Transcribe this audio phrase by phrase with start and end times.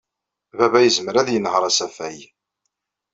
[0.57, 2.19] Baba yezmer ad yenheṛ asafag.